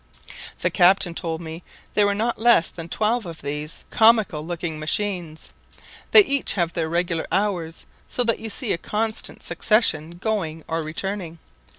[0.61, 1.61] The captain told me
[1.93, 5.51] there were not less than twelve of these comical looking machines.
[6.09, 10.81] They each have their regular hours, so that you see a constant succession going or
[10.81, 11.37] returning.